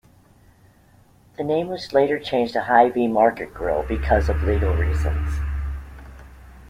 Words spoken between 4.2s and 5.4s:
of legal reasons.